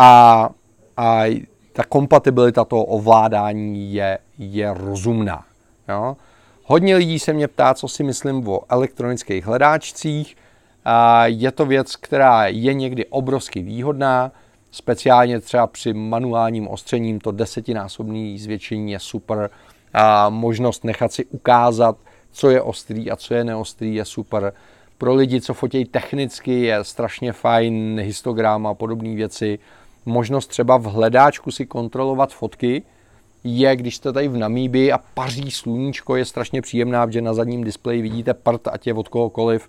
a, 0.00 0.50
a 0.96 1.24
ta 1.72 1.84
kompatibilita 1.84 2.64
toho 2.64 2.84
ovládání 2.84 3.94
je, 3.94 4.18
je 4.38 4.74
rozumná. 4.74 5.44
Jo? 5.88 6.16
Hodně 6.64 6.96
lidí 6.96 7.18
se 7.18 7.32
mě 7.32 7.48
ptá, 7.48 7.74
co 7.74 7.88
si 7.88 8.02
myslím 8.02 8.48
o 8.48 8.60
elektronických 8.68 9.46
hledáčcích. 9.46 10.36
Je 11.24 11.52
to 11.52 11.66
věc, 11.66 11.96
která 11.96 12.46
je 12.46 12.74
někdy 12.74 13.06
obrovsky 13.06 13.62
výhodná, 13.62 14.32
speciálně 14.70 15.40
třeba 15.40 15.66
při 15.66 15.92
manuálním 15.92 16.68
ostřením 16.68 17.20
to 17.20 17.32
desetinásobné 17.32 18.38
zvětšení 18.38 18.92
je 18.92 18.98
super. 18.98 19.50
A 19.94 20.28
možnost 20.28 20.84
nechat 20.84 21.12
si 21.12 21.24
ukázat, 21.24 21.96
co 22.32 22.50
je 22.50 22.62
ostrý 22.62 23.10
a 23.10 23.16
co 23.16 23.34
je 23.34 23.44
neostrý, 23.44 23.94
je 23.94 24.04
super. 24.04 24.52
Pro 24.98 25.14
lidi, 25.14 25.40
co 25.40 25.54
fotí 25.54 25.84
technicky, 25.84 26.62
je 26.62 26.84
strašně 26.84 27.32
fajn 27.32 28.00
histogram 28.00 28.66
a 28.66 28.74
podobné 28.74 29.14
věci 29.14 29.58
možnost 30.08 30.46
třeba 30.46 30.76
v 30.76 30.84
hledáčku 30.84 31.50
si 31.50 31.66
kontrolovat 31.66 32.32
fotky, 32.32 32.82
je, 33.44 33.76
když 33.76 33.96
jste 33.96 34.12
tady 34.12 34.28
v 34.28 34.36
Namíbi 34.36 34.92
a 34.92 34.98
paří 34.98 35.50
sluníčko, 35.50 36.16
je 36.16 36.24
strašně 36.24 36.62
příjemná, 36.62 37.10
že 37.10 37.20
na 37.22 37.34
zadním 37.34 37.64
displeji 37.64 38.02
vidíte 38.02 38.34
prd, 38.34 38.68
ať 38.68 38.86
je 38.86 38.94
od 38.94 39.08
kohokoliv. 39.08 39.68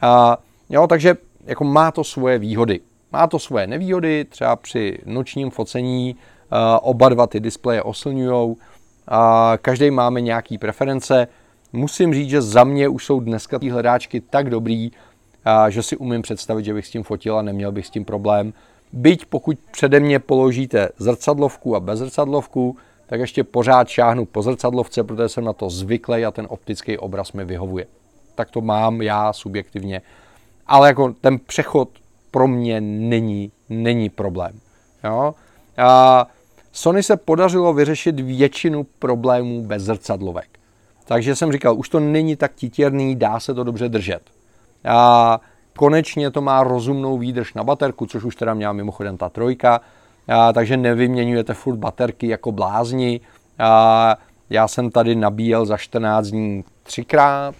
A, 0.00 0.38
jo, 0.70 0.86
takže 0.86 1.16
jako 1.44 1.64
má 1.64 1.90
to 1.90 2.04
svoje 2.04 2.38
výhody. 2.38 2.80
Má 3.12 3.26
to 3.26 3.38
svoje 3.38 3.66
nevýhody, 3.66 4.24
třeba 4.24 4.56
při 4.56 4.98
nočním 5.04 5.50
focení 5.50 6.16
a, 6.50 6.82
oba 6.82 7.08
dva 7.08 7.26
ty 7.26 7.40
displeje 7.40 7.82
oslňují, 7.82 8.56
každý 9.62 9.90
máme 9.90 10.20
nějaký 10.20 10.58
preference. 10.58 11.28
Musím 11.72 12.14
říct, 12.14 12.30
že 12.30 12.42
za 12.42 12.64
mě 12.64 12.88
už 12.88 13.04
jsou 13.04 13.20
dneska 13.20 13.58
ty 13.58 13.68
hledáčky 13.68 14.20
tak 14.20 14.50
dobrý, 14.50 14.90
a, 15.44 15.70
že 15.70 15.82
si 15.82 15.96
umím 15.96 16.22
představit, 16.22 16.64
že 16.64 16.74
bych 16.74 16.86
s 16.86 16.90
tím 16.90 17.02
fotil 17.02 17.38
a 17.38 17.42
neměl 17.42 17.72
bych 17.72 17.86
s 17.86 17.90
tím 17.90 18.04
problém. 18.04 18.52
Byť 18.96 19.26
pokud 19.26 19.58
přede 19.70 20.00
mě 20.00 20.18
položíte 20.18 20.88
zrcadlovku 20.98 21.76
a 21.76 21.80
bez 21.80 21.98
zrcadlovku, 21.98 22.76
tak 23.06 23.20
ještě 23.20 23.44
pořád 23.44 23.88
šáhnu 23.88 24.24
po 24.24 24.42
zrcadlovce, 24.42 25.04
protože 25.04 25.28
jsem 25.28 25.44
na 25.44 25.52
to 25.52 25.70
zvyklý 25.70 26.24
a 26.24 26.30
ten 26.30 26.46
optický 26.50 26.98
obraz 26.98 27.32
mi 27.32 27.44
vyhovuje. 27.44 27.86
tak 28.34 28.50
to 28.50 28.60
mám 28.60 29.02
já 29.02 29.32
subjektivně. 29.32 30.02
Ale 30.66 30.88
jako 30.88 31.14
ten 31.20 31.38
přechod 31.38 31.88
pro 32.30 32.48
mě 32.48 32.80
není, 32.80 33.52
není 33.68 34.10
problém. 34.10 34.60
Jo? 35.04 35.34
A 35.78 36.26
Sony 36.72 37.02
se 37.02 37.16
podařilo 37.16 37.74
vyřešit 37.74 38.20
většinu 38.20 38.86
problémů 38.98 39.62
bez 39.62 39.82
zrcadlovek. 39.82 40.48
Takže 41.04 41.36
jsem 41.36 41.52
říkal, 41.52 41.78
už 41.78 41.88
to 41.88 42.00
není 42.00 42.36
tak 42.36 42.54
titěrný, 42.54 43.16
dá 43.16 43.40
se 43.40 43.54
to 43.54 43.64
dobře 43.64 43.88
držet. 43.88 44.22
A 44.84 45.40
konečně 45.76 46.30
to 46.30 46.40
má 46.40 46.62
rozumnou 46.62 47.18
výdrž 47.18 47.54
na 47.54 47.64
baterku, 47.64 48.06
což 48.06 48.24
už 48.24 48.36
teda 48.36 48.54
měla 48.54 48.72
mimochodem 48.72 49.16
ta 49.16 49.28
trojka, 49.28 49.80
a, 50.28 50.52
takže 50.52 50.76
nevyměňujete 50.76 51.54
furt 51.54 51.76
baterky 51.76 52.28
jako 52.28 52.52
blázni. 52.52 53.20
A, 53.58 54.16
já 54.50 54.68
jsem 54.68 54.90
tady 54.90 55.14
nabíjel 55.14 55.66
za 55.66 55.76
14 55.76 56.26
dní 56.26 56.64
třikrát 56.82 57.54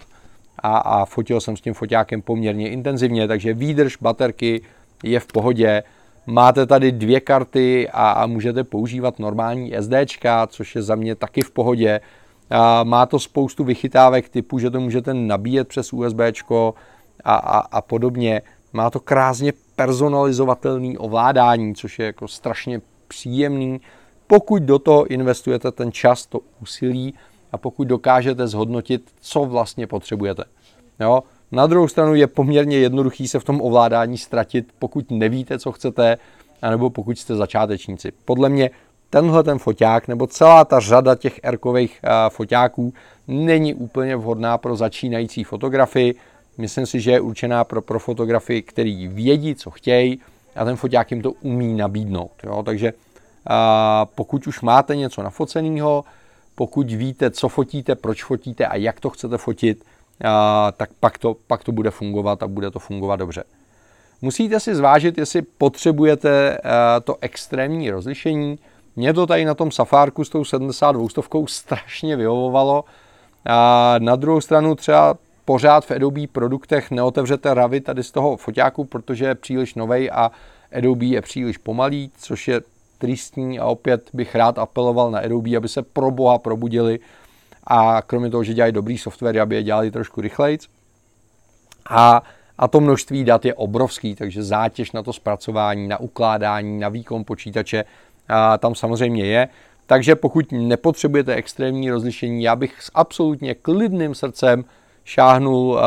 a, 0.59 0.77
a 0.77 1.05
fotil 1.05 1.41
jsem 1.41 1.57
s 1.57 1.61
tím 1.61 1.73
foťákem 1.73 2.21
poměrně 2.21 2.69
intenzivně, 2.69 3.27
takže 3.27 3.53
výdrž 3.53 3.97
baterky 3.97 4.61
je 5.03 5.19
v 5.19 5.27
pohodě. 5.27 5.83
Máte 6.27 6.65
tady 6.65 6.91
dvě 6.91 7.19
karty 7.19 7.89
a, 7.89 8.11
a 8.11 8.25
můžete 8.25 8.63
používat 8.63 9.19
normální 9.19 9.73
SDčka, 9.79 10.47
což 10.47 10.75
je 10.75 10.81
za 10.81 10.95
mě 10.95 11.15
taky 11.15 11.41
v 11.41 11.51
pohodě. 11.51 11.99
A 12.49 12.83
má 12.83 13.05
to 13.05 13.19
spoustu 13.19 13.63
vychytávek 13.63 14.29
typu, 14.29 14.59
že 14.59 14.69
to 14.69 14.79
můžete 14.79 15.13
nabíjet 15.13 15.67
přes 15.67 15.93
USB 15.93 16.19
a, 17.23 17.35
a, 17.35 17.59
a 17.59 17.81
podobně. 17.81 18.41
Má 18.73 18.89
to 18.89 18.99
krásně 18.99 19.53
personalizovatelný 19.75 20.97
ovládání, 20.97 21.75
což 21.75 21.99
je 21.99 22.05
jako 22.05 22.27
strašně 22.27 22.81
příjemný. 23.07 23.81
Pokud 24.27 24.63
do 24.63 24.79
toho 24.79 25.05
investujete 25.05 25.71
ten 25.71 25.91
čas, 25.91 26.25
to 26.25 26.39
úsilí 26.61 27.13
a 27.51 27.57
pokud 27.57 27.87
dokážete 27.87 28.47
zhodnotit, 28.47 29.11
co 29.21 29.45
vlastně 29.45 29.87
potřebujete. 29.87 30.43
Jo? 30.99 31.23
Na 31.51 31.67
druhou 31.67 31.87
stranu 31.87 32.15
je 32.15 32.27
poměrně 32.27 32.77
jednoduchý 32.77 33.27
se 33.27 33.39
v 33.39 33.43
tom 33.43 33.61
ovládání 33.61 34.17
ztratit, 34.17 34.67
pokud 34.79 35.11
nevíte, 35.11 35.59
co 35.59 35.71
chcete, 35.71 36.17
anebo 36.61 36.89
pokud 36.89 37.19
jste 37.19 37.35
začátečníci. 37.35 38.11
Podle 38.25 38.49
mě 38.49 38.69
tenhle 39.09 39.43
ten 39.43 39.59
foťák 39.59 40.07
nebo 40.07 40.27
celá 40.27 40.65
ta 40.65 40.79
řada 40.79 41.15
těch 41.15 41.39
erkových 41.43 42.01
foťáků 42.29 42.93
není 43.27 43.73
úplně 43.73 44.15
vhodná 44.15 44.57
pro 44.57 44.75
začínající 44.75 45.43
fotografii. 45.43 46.15
Myslím 46.57 46.85
si, 46.85 47.01
že 47.01 47.11
je 47.11 47.21
určená 47.21 47.63
pro, 47.63 47.81
pro 47.81 47.99
fotografii, 47.99 48.61
který 48.61 49.07
vědí, 49.07 49.55
co 49.55 49.71
chtějí 49.71 50.19
a 50.55 50.65
ten 50.65 50.75
foťák 50.75 51.11
jim 51.11 51.21
to 51.21 51.31
umí 51.31 51.73
nabídnout. 51.73 52.31
Jo? 52.43 52.63
Takže 52.63 52.93
a 53.49 54.05
pokud 54.15 54.47
už 54.47 54.61
máte 54.61 54.95
něco 54.95 55.23
nafoceného, 55.23 56.03
pokud 56.55 56.91
víte, 56.91 57.31
co 57.31 57.49
fotíte, 57.49 57.95
proč 57.95 58.23
fotíte 58.23 58.65
a 58.65 58.75
jak 58.75 58.99
to 58.99 59.09
chcete 59.09 59.37
fotit, 59.37 59.83
a, 60.23 60.71
tak 60.77 60.89
pak 60.99 61.17
to, 61.17 61.35
pak 61.47 61.63
to 61.63 61.71
bude 61.71 61.91
fungovat 61.91 62.43
a 62.43 62.47
bude 62.47 62.71
to 62.71 62.79
fungovat 62.79 63.15
dobře. 63.15 63.43
Musíte 64.21 64.59
si 64.59 64.75
zvážit, 64.75 65.17
jestli 65.17 65.41
potřebujete 65.41 66.57
to 67.03 67.15
extrémní 67.21 67.91
rozlišení. 67.91 68.59
Mě 68.95 69.13
to 69.13 69.27
tady 69.27 69.45
na 69.45 69.53
tom 69.53 69.71
Safárku 69.71 70.23
s 70.23 70.29
tou 70.29 70.45
72 70.45 71.09
stovkou 71.09 71.47
strašně 71.47 72.15
vyhovovalo. 72.15 72.85
A 73.45 73.95
na 73.99 74.15
druhou 74.15 74.41
stranu 74.41 74.75
třeba 74.75 75.17
pořád 75.47 75.85
v 75.85 75.91
Adobe 75.91 76.27
produktech 76.27 76.91
neotevřete 76.91 77.53
Ravi 77.53 77.81
tady 77.81 78.03
z 78.03 78.11
toho 78.11 78.37
foťáku, 78.37 78.83
protože 78.85 79.25
je 79.25 79.35
příliš 79.35 79.75
novej 79.75 80.09
a 80.13 80.31
Adobe 80.71 81.05
je 81.05 81.21
příliš 81.21 81.57
pomalý, 81.57 82.11
což 82.17 82.47
je 82.47 82.61
tristní 82.97 83.59
a 83.59 83.65
opět 83.65 84.09
bych 84.13 84.35
rád 84.35 84.59
apeloval 84.59 85.11
na 85.11 85.19
Adobe, 85.19 85.57
aby 85.57 85.67
se 85.67 85.81
pro 85.81 86.11
boha 86.11 86.37
probudili 86.37 86.99
a 87.63 88.01
kromě 88.01 88.29
toho, 88.29 88.43
že 88.43 88.53
dělají 88.53 88.73
dobrý 88.73 88.97
software, 88.97 89.39
aby 89.39 89.55
je 89.55 89.63
dělali 89.63 89.91
trošku 89.91 90.21
rychleji. 90.21 90.57
A, 91.89 92.23
a 92.57 92.67
to 92.67 92.79
množství 92.79 93.23
dat 93.23 93.45
je 93.45 93.53
obrovský, 93.53 94.15
takže 94.15 94.43
zátěž 94.43 94.91
na 94.91 95.03
to 95.03 95.13
zpracování, 95.13 95.87
na 95.87 95.99
ukládání, 95.99 96.79
na 96.79 96.89
výkon 96.89 97.23
počítače 97.23 97.85
a 98.27 98.57
tam 98.57 98.75
samozřejmě 98.75 99.25
je. 99.25 99.47
Takže 99.85 100.15
pokud 100.15 100.51
nepotřebujete 100.51 101.35
extrémní 101.35 101.91
rozlišení, 101.91 102.43
já 102.43 102.55
bych 102.55 102.81
s 102.81 102.91
absolutně 102.93 103.55
klidným 103.55 104.15
srdcem 104.15 104.65
šáhnul 105.07 105.67
uh, 105.67 105.79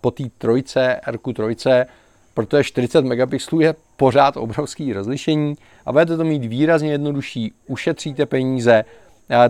po 0.00 0.10
té 0.10 0.24
trojce, 0.38 1.00
RQ 1.10 1.32
trojce, 1.34 1.86
protože 2.34 2.64
40 2.64 3.04
megapixelů 3.04 3.60
je 3.60 3.74
pořád 3.96 4.36
obrovský 4.36 4.92
rozlišení 4.92 5.54
a 5.86 5.92
budete 5.92 6.16
to 6.16 6.24
mít 6.24 6.44
výrazně 6.44 6.90
jednodušší, 6.90 7.52
ušetříte 7.66 8.26
peníze, 8.26 8.84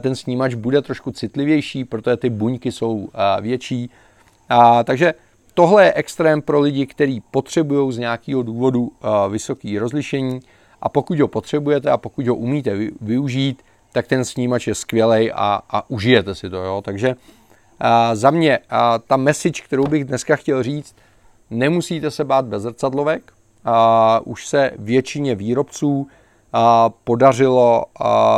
ten 0.00 0.16
snímač 0.16 0.54
bude 0.54 0.82
trošku 0.82 1.10
citlivější, 1.10 1.84
protože 1.84 2.16
ty 2.16 2.30
buňky 2.30 2.72
jsou 2.72 3.08
větší. 3.40 3.90
A, 4.48 4.84
takže 4.84 5.14
tohle 5.54 5.84
je 5.84 5.92
extrém 5.92 6.42
pro 6.42 6.60
lidi, 6.60 6.86
kteří 6.86 7.22
potřebují 7.30 7.92
z 7.92 7.98
nějakého 7.98 8.42
důvodu 8.42 8.92
vysoké 9.28 9.80
rozlišení 9.80 10.40
a 10.82 10.88
pokud 10.88 11.20
ho 11.20 11.28
potřebujete 11.28 11.90
a 11.90 11.96
pokud 11.96 12.26
ho 12.26 12.34
umíte 12.34 12.76
využít, 13.00 13.62
tak 13.92 14.06
ten 14.06 14.24
snímač 14.24 14.66
je 14.66 14.74
skvělý 14.74 15.32
a, 15.32 15.60
a 15.70 15.90
užijete 15.90 16.34
si 16.34 16.50
to. 16.50 16.56
Jo? 16.56 16.82
Takže 16.84 17.14
a, 17.80 18.14
za 18.14 18.30
mě 18.30 18.58
a, 18.70 18.98
ta 18.98 19.16
message, 19.16 19.62
kterou 19.62 19.86
bych 19.86 20.04
dneska 20.04 20.36
chtěl 20.36 20.62
říct, 20.62 20.96
nemusíte 21.50 22.10
se 22.10 22.24
bát 22.24 22.44
bez 22.44 22.62
zrcadlovek, 22.62 23.32
a, 23.64 24.20
už 24.24 24.46
se 24.46 24.70
většině 24.78 25.34
výrobců 25.34 26.08
podařilo 27.04 27.84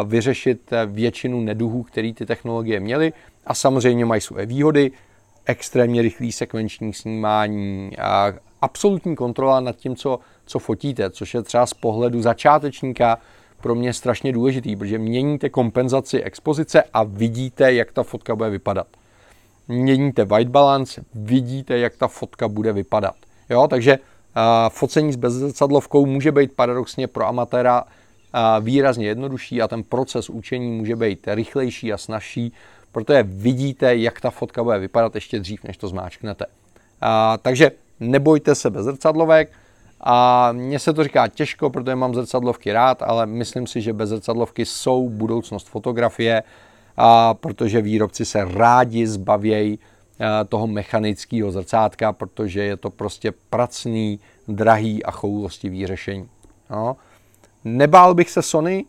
vyřešit 0.04 0.70
většinu 0.86 1.40
neduhů, 1.40 1.82
které 1.82 2.12
ty 2.12 2.26
technologie 2.26 2.80
měly. 2.80 3.12
A 3.46 3.54
samozřejmě 3.54 4.04
mají 4.04 4.20
své 4.20 4.46
výhody, 4.46 4.90
extrémně 5.46 6.02
rychlý 6.02 6.32
sekvenční 6.32 6.92
snímání, 6.92 7.98
a 7.98 8.32
absolutní 8.62 9.16
kontrola 9.16 9.60
nad 9.60 9.76
tím, 9.76 9.96
co, 9.96 10.18
co 10.46 10.58
fotíte, 10.58 11.10
což 11.10 11.34
je 11.34 11.42
třeba 11.42 11.66
z 11.66 11.74
pohledu 11.74 12.22
začátečníka 12.22 13.18
pro 13.60 13.74
mě 13.74 13.92
strašně 13.92 14.32
důležitý, 14.32 14.76
protože 14.76 14.98
měníte 14.98 15.48
kompenzaci 15.48 16.22
expozice 16.22 16.82
a 16.92 17.02
vidíte, 17.04 17.72
jak 17.72 17.92
ta 17.92 18.02
fotka 18.02 18.36
bude 18.36 18.50
vypadat. 18.50 18.86
Měníte 19.68 20.24
white 20.24 20.48
balance, 20.48 21.04
vidíte, 21.14 21.78
jak 21.78 21.96
ta 21.96 22.08
fotka 22.08 22.48
bude 22.48 22.72
vypadat. 22.72 23.14
Jo, 23.50 23.68
takže 23.68 23.98
uh, 23.98 24.42
focení 24.68 25.12
s 25.12 25.16
bezzrcadlovkou 25.16 26.06
může 26.06 26.32
být 26.32 26.52
paradoxně 26.52 27.06
pro 27.06 27.26
amatéra 27.26 27.84
výrazně 28.60 29.06
jednodušší 29.06 29.62
a 29.62 29.68
ten 29.68 29.82
proces 29.82 30.30
učení 30.30 30.72
může 30.72 30.96
být 30.96 31.28
rychlejší 31.28 31.92
a 31.92 31.98
snažší, 31.98 32.52
protože 32.92 33.22
vidíte, 33.22 33.96
jak 33.96 34.20
ta 34.20 34.30
fotka 34.30 34.64
bude 34.64 34.78
vypadat 34.78 35.14
ještě 35.14 35.40
dřív, 35.40 35.64
než 35.64 35.76
to 35.76 35.88
zmáčknete. 35.88 36.46
A, 37.00 37.38
takže 37.42 37.70
nebojte 38.00 38.54
se 38.54 38.70
bez 38.70 38.84
zrcadlovek. 38.84 39.52
A 40.00 40.48
mně 40.52 40.78
se 40.78 40.92
to 40.92 41.04
říká 41.04 41.28
těžko, 41.28 41.70
protože 41.70 41.94
mám 41.94 42.14
zrcadlovky 42.14 42.72
rád, 42.72 43.02
ale 43.02 43.26
myslím 43.26 43.66
si, 43.66 43.80
že 43.80 43.92
bez 43.92 44.08
zrcadlovky 44.08 44.66
jsou 44.66 45.08
budoucnost 45.08 45.68
fotografie, 45.68 46.42
a 46.96 47.34
protože 47.34 47.82
výrobci 47.82 48.24
se 48.24 48.44
rádi 48.44 49.06
zbavějí 49.06 49.78
toho 50.48 50.66
mechanického 50.66 51.50
zrcátka, 51.50 52.12
protože 52.12 52.62
je 52.62 52.76
to 52.76 52.90
prostě 52.90 53.32
pracný, 53.50 54.20
drahý 54.48 55.04
a 55.04 55.10
choulostivý 55.10 55.86
řešení. 55.86 56.28
No. 56.70 56.96
Nebál 57.64 58.14
bych 58.14 58.30
se 58.30 58.42
Sony. 58.42 58.84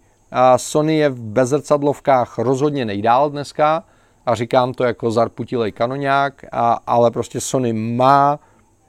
Sony 0.58 0.98
je 0.98 1.10
v 1.10 1.20
bezrcadlovkách 1.20 2.38
rozhodně 2.38 2.86
nejdál 2.86 3.30
dneska 3.30 3.84
a 4.26 4.36
říkám 4.36 4.74
to 4.74 4.84
jako 4.84 5.12
zarputilej 5.12 5.72
kanoňák, 5.72 6.46
ale 6.88 7.12
prostě 7.12 7.42
Sony 7.42 7.74
má 7.74 8.40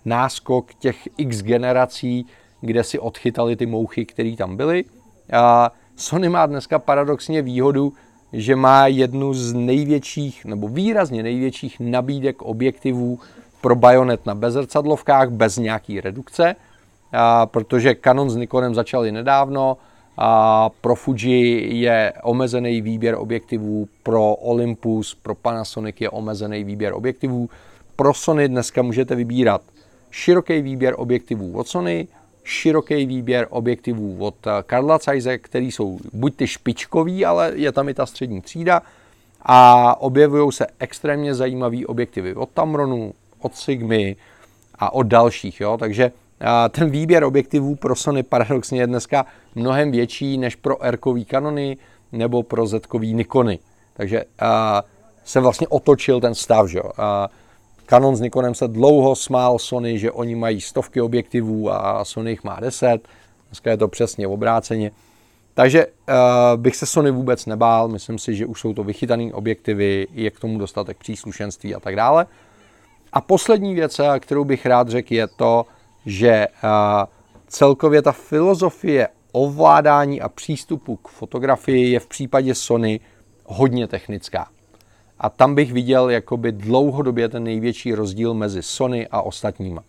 náskok 0.05 0.75
těch 0.75 1.09
x 1.17 1.43
generací, 1.43 2.27
kde 2.61 2.85
si 2.85 2.99
odchytali 2.99 3.57
ty 3.57 3.67
mouchy, 3.67 4.07
které 4.07 4.35
tam 4.39 4.57
byly. 4.57 4.85
A 5.33 5.73
Sony 5.97 6.29
má 6.29 6.47
dneska 6.47 6.79
paradoxně 6.79 7.43
výhodu, 7.43 7.93
že 8.33 8.57
má 8.57 8.87
jednu 8.87 9.35
z 9.35 9.53
největších, 9.53 10.45
nebo 10.45 10.69
výrazně 10.69 11.23
největších 11.23 11.81
nabídek 11.81 12.43
objektivů 12.43 13.19
pro 13.61 13.77
bajonet 13.77 14.27
na 14.27 14.35
bezrcadlovkách 14.35 15.31
bez 15.31 15.57
nějaký 15.57 16.01
redukce 16.01 16.57
a 17.13 17.47
protože 17.47 17.95
Canon 17.95 18.31
s 18.31 18.37
Nikonem 18.37 18.75
začali 18.75 19.13
nedávno, 19.13 19.77
a 20.21 20.71
pro 20.81 20.95
Fuji 20.95 21.79
je 21.81 22.13
omezený 22.23 22.81
výběr 22.81 23.15
objektivů, 23.19 23.89
pro 24.03 24.35
Olympus, 24.35 25.15
pro 25.15 25.35
Panasonic 25.35 25.97
je 26.01 26.11
omezený 26.11 26.65
výběr 26.65 26.93
objektivů. 26.93 27.51
Pro 27.97 28.15
Sony 28.15 28.49
dneska 28.49 28.83
můžete 28.83 29.15
vybírat 29.15 29.63
široký 30.11 30.63
výběr 30.63 30.95
objektivů 30.97 31.59
od 31.59 31.69
Sony, 31.69 32.09
široký 32.49 33.07
výběr 33.07 33.47
objektivů 33.51 34.17
od 34.19 34.35
Karla 34.67 34.99
Zeiss, 34.99 35.27
který 35.39 35.73
jsou 35.73 35.99
buď 36.13 36.37
ty 36.37 36.47
špičkový, 36.47 37.25
ale 37.25 37.53
je 37.55 37.73
tam 37.73 37.89
i 37.89 37.95
ta 37.95 38.07
střední 38.07 38.41
třída 38.41 38.83
a 39.43 40.01
objevují 40.01 40.53
se 40.53 40.67
extrémně 40.79 41.35
zajímavé 41.35 41.87
objektivy 41.87 42.35
od 42.35 42.49
Tamronu, 42.49 43.15
od 43.41 43.57
Sigmy 43.57 44.17
a 44.79 44.95
od 44.95 45.03
dalších. 45.03 45.61
Jo? 45.61 45.77
Takže 45.81 46.13
ten 46.71 46.91
výběr 46.91 47.25
objektivů 47.25 47.75
pro 47.75 47.97
Sony 47.97 48.23
paradoxně 48.23 48.81
je 48.81 48.87
dneska 48.87 49.27
mnohem 49.55 49.91
větší 49.91 50.39
než 50.39 50.57
pro 50.57 50.83
r 50.83 50.99
Canony 51.31 51.77
nebo 52.13 52.43
pro 52.43 52.67
z 52.67 52.81
Nikony. 53.01 53.59
Takže 53.97 54.25
se 55.25 55.41
vlastně 55.41 55.69
otočil 55.69 56.21
ten 56.21 56.35
stav. 56.35 56.69
Že? 56.69 56.81
Canon 57.91 58.17
s 58.17 58.21
Nikonem 58.21 58.55
se 58.55 58.69
dlouho 58.69 59.17
smál 59.17 59.59
Sony, 59.59 59.99
že 59.99 60.13
oni 60.13 60.35
mají 60.35 60.61
stovky 60.61 61.01
objektivů 61.01 61.73
a 61.73 62.05
Sony 62.05 62.31
jich 62.31 62.45
má 62.45 62.61
deset. 62.61 63.09
Dneska 63.49 63.71
je 63.71 63.77
to 63.77 63.89
přesně 63.89 64.27
obráceně. 64.27 64.91
Takže 65.55 65.87
uh, 65.87 65.93
bych 66.57 66.77
se 66.77 66.87
Sony 66.87 67.11
vůbec 67.11 67.47
nebál, 67.47 67.89
myslím 67.89 68.19
si, 68.19 68.35
že 68.35 68.47
už 68.47 68.61
jsou 68.61 68.75
to 68.75 68.85
vychytané 68.85 69.33
objektivy, 69.33 70.07
je 70.13 70.31
k 70.31 70.41
tomu 70.41 70.59
dostatek 70.59 70.97
příslušenství 70.97 71.75
a 71.75 71.81
tak 71.81 71.97
dále. 71.97 72.27
A 73.13 73.21
poslední 73.21 73.75
věc, 73.75 73.99
eh, 73.99 74.21
kterou 74.21 74.45
bych 74.45 74.67
rád 74.67 74.89
řekl, 74.89 75.15
je 75.15 75.27
to, 75.27 75.67
že 76.07 76.47
uh, 76.49 76.71
celkově 77.47 78.03
ta 78.03 78.13
filozofie 78.13 79.09
ovládání 79.33 80.21
a 80.21 80.29
přístupu 80.29 80.97
k 80.97 81.09
fotografii 81.09 81.91
je 81.91 82.01
v 82.01 82.07
případě 82.07 82.55
Sony 82.55 83.01
hodně 83.45 83.87
technická. 83.87 84.49
A 85.21 85.31
tam 85.31 85.55
bych 85.55 85.73
viděl 85.73 86.11
jakoby 86.11 86.53
dlouhodobě 86.53 87.29
ten 87.29 87.45
největší 87.45 87.95
rozdíl 87.95 88.35
mezi 88.35 88.63
Sony 88.63 89.09
a 89.11 89.23
ostatníma. 89.23 89.83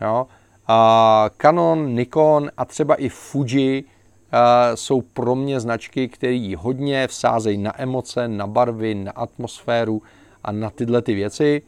Jo? 0.00 0.26
A 0.66 1.30
Canon, 1.38 1.94
Nikon 1.94 2.50
a 2.56 2.64
třeba 2.64 2.94
i 2.94 3.08
Fuji 3.08 3.84
jsou 4.74 5.00
pro 5.00 5.34
mě 5.34 5.60
značky, 5.60 6.08
které 6.08 6.54
hodně 6.58 7.06
vsázejí 7.06 7.58
na 7.58 7.82
emoce, 7.82 8.28
na 8.28 8.46
barvy, 8.46 8.94
na 8.94 9.12
atmosféru 9.12 10.02
a 10.44 10.52
na 10.52 10.70
tyhle 10.70 11.02
ty 11.02 11.14
věci. 11.14 11.62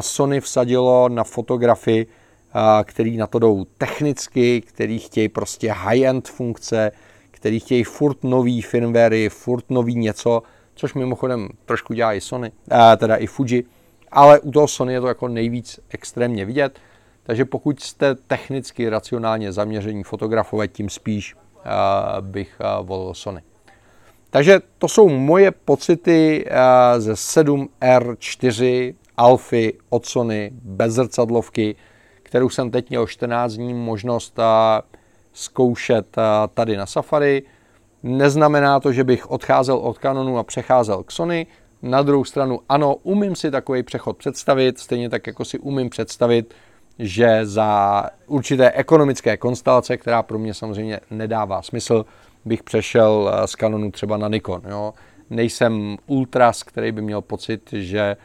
Sony 0.00 0.40
vsadilo 0.40 1.08
na 1.08 1.24
fotografii, 1.24 2.06
který 2.84 3.16
na 3.16 3.26
to 3.26 3.38
jdou 3.38 3.66
technicky, 3.78 4.60
který 4.60 4.98
chtějí 4.98 5.28
prostě 5.28 5.72
high-end 5.72 6.28
funkce, 6.28 6.92
který 7.30 7.60
chtějí 7.60 7.84
furt 7.84 8.24
nový 8.24 8.62
firmwary, 8.62 9.28
furt 9.28 9.70
nový 9.70 9.94
něco, 9.94 10.42
což 10.78 10.94
mimochodem 10.94 11.48
trošku 11.64 11.94
dělá 11.94 12.14
i 12.14 12.20
Sony, 12.20 12.52
teda 12.96 13.16
i 13.16 13.26
Fuji, 13.26 13.64
ale 14.10 14.40
u 14.40 14.50
toho 14.50 14.68
Sony 14.68 14.92
je 14.92 15.00
to 15.00 15.08
jako 15.08 15.28
nejvíc 15.28 15.80
extrémně 15.88 16.44
vidět, 16.44 16.78
takže 17.22 17.44
pokud 17.44 17.80
jste 17.80 18.14
technicky 18.14 18.88
racionálně 18.88 19.52
zaměření 19.52 20.02
fotografové, 20.02 20.68
tím 20.68 20.90
spíš 20.90 21.36
bych 22.20 22.60
volil 22.82 23.14
Sony. 23.14 23.42
Takže 24.30 24.60
to 24.78 24.88
jsou 24.88 25.08
moje 25.08 25.50
pocity 25.50 26.46
ze 26.98 27.12
7R4 27.12 28.94
Alfy 29.16 29.78
od 29.88 30.06
Sony 30.06 30.50
bez 30.52 30.92
zrcadlovky, 30.92 31.76
kterou 32.22 32.48
jsem 32.48 32.70
teď 32.70 32.88
měl 32.90 33.06
14 33.06 33.52
dní 33.52 33.74
možnost 33.74 34.38
zkoušet 35.32 36.16
tady 36.54 36.76
na 36.76 36.86
Safari. 36.86 37.42
Neznamená 38.02 38.80
to, 38.80 38.92
že 38.92 39.04
bych 39.04 39.30
odcházel 39.30 39.76
od 39.76 39.98
Canonu 39.98 40.38
a 40.38 40.42
přecházel 40.42 41.02
k 41.02 41.10
Sony. 41.10 41.46
Na 41.82 42.02
druhou 42.02 42.24
stranu, 42.24 42.60
ano, 42.68 42.94
umím 42.94 43.36
si 43.36 43.50
takový 43.50 43.82
přechod 43.82 44.16
představit, 44.16 44.78
stejně 44.78 45.10
tak 45.10 45.26
jako 45.26 45.44
si 45.44 45.58
umím 45.58 45.90
představit, 45.90 46.54
že 46.98 47.46
za 47.46 48.04
určité 48.26 48.70
ekonomické 48.70 49.36
konstelace, 49.36 49.96
která 49.96 50.22
pro 50.22 50.38
mě 50.38 50.54
samozřejmě 50.54 51.00
nedává 51.10 51.62
smysl, 51.62 52.04
bych 52.44 52.62
přešel 52.62 53.32
z 53.46 53.52
Canonu 53.52 53.90
třeba 53.90 54.16
na 54.16 54.28
Nikon. 54.28 54.62
Jo. 54.68 54.94
Nejsem 55.30 55.96
ultras, 56.06 56.62
který 56.62 56.92
by 56.92 57.02
měl 57.02 57.20
pocit, 57.22 57.70
že, 57.72 58.16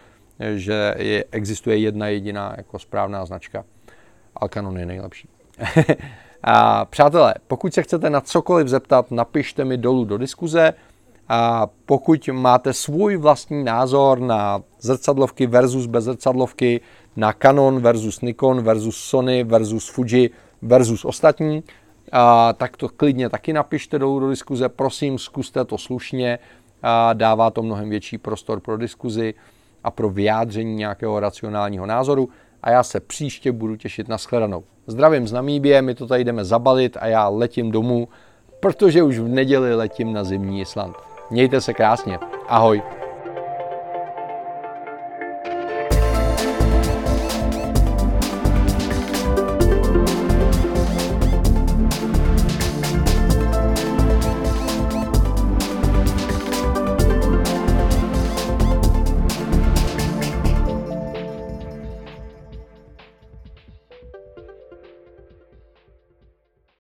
že 0.56 0.96
je, 0.98 1.25
existuje 1.32 1.77
jedna 1.77 2.08
jediná 2.08 2.53
jako 2.58 2.80
správná 2.80 3.25
značka. 3.25 3.65
A 4.36 4.48
Canon 4.48 4.77
je 4.77 4.86
nejlepší. 4.86 5.30
a 6.43 6.85
přátelé, 6.85 7.33
pokud 7.47 7.73
se 7.73 7.83
chcete 7.83 8.09
na 8.09 8.21
cokoliv 8.21 8.67
zeptat, 8.67 9.12
napište 9.12 9.65
mi 9.65 9.77
dolů 9.77 10.05
do 10.05 10.17
diskuze. 10.17 10.73
A 11.29 11.67
pokud 11.85 12.29
máte 12.31 12.73
svůj 12.73 13.17
vlastní 13.17 13.63
názor 13.63 14.19
na 14.19 14.62
zrcadlovky 14.79 15.47
versus 15.47 15.85
bez 15.85 16.03
zrcadlovky, 16.03 16.81
na 17.15 17.33
Canon 17.33 17.79
versus 17.79 18.22
Nikon 18.22 18.61
versus 18.61 18.98
Sony 18.98 19.44
versus 19.44 19.89
Fuji 19.89 20.29
versus 20.61 21.05
ostatní, 21.05 21.63
a, 22.11 22.53
tak 22.53 22.77
to 22.77 22.89
klidně 22.89 23.29
taky 23.29 23.53
napište 23.53 24.00
dolů 24.00 24.20
do 24.20 24.29
diskuze. 24.29 24.70
Prosím, 24.70 25.20
zkuste 25.20 25.65
to 25.65 25.77
slušně. 25.77 26.39
A 26.83 27.13
dává 27.13 27.50
to 27.50 27.63
mnohem 27.63 27.89
větší 27.89 28.18
prostor 28.18 28.59
pro 28.59 28.77
diskuzi 28.77 29.33
a 29.83 29.91
pro 29.91 30.09
vyjádření 30.09 30.75
nějakého 30.75 31.20
racionálního 31.20 31.85
názoru. 31.85 32.29
A 32.63 32.71
já 32.71 32.83
se 32.83 32.99
příště 32.99 33.51
budu 33.51 33.75
těšit 33.75 34.07
na 34.07 34.17
shledanou. 34.17 34.63
Zdravím 34.87 35.27
z 35.27 35.31
Namíbie, 35.31 35.81
my 35.81 35.95
to 35.95 36.07
tady 36.07 36.23
jdeme 36.23 36.45
zabalit 36.45 36.97
a 36.99 37.07
já 37.07 37.27
letím 37.27 37.71
domů, 37.71 38.07
protože 38.59 39.03
už 39.03 39.19
v 39.19 39.27
neděli 39.27 39.75
letím 39.75 40.13
na 40.13 40.23
zimní 40.23 40.61
Island. 40.61 40.95
Mějte 41.31 41.61
se 41.61 41.73
krásně. 41.73 42.19
Ahoj. 42.47 43.02